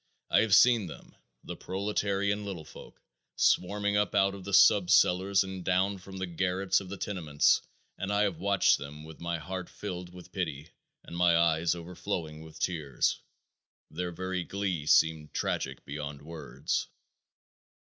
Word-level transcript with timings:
I 0.31 0.39
have 0.39 0.55
seen 0.55 0.87
them, 0.87 1.15
the 1.43 1.55
proletarian 1.55 2.43
little 2.43 2.65
folks, 2.65 2.99
swarming 3.35 3.97
up 3.97 4.15
out 4.15 4.33
of 4.33 4.43
the 4.45 4.51
sub 4.51 4.89
cellars 4.89 5.43
and 5.43 5.63
down 5.63 5.99
from 5.99 6.17
the 6.17 6.25
garrets 6.25 6.79
of 6.81 6.89
the 6.89 6.97
tenements 6.97 7.61
and 7.99 8.11
I 8.11 8.23
have 8.23 8.39
watched 8.39 8.79
them 8.79 9.03
with 9.03 9.19
my 9.21 9.37
heart 9.37 9.69
filled 9.69 10.11
with 10.11 10.31
pity 10.31 10.71
and 11.03 11.15
my 11.15 11.37
eyes 11.37 11.75
overflowing 11.75 12.41
with 12.41 12.57
tears. 12.59 13.19
Their 13.91 14.11
very 14.11 14.43
glee 14.43 14.87
seemed 14.87 15.35
tragic 15.35 15.85
beyond 15.85 16.23
words. 16.23 16.87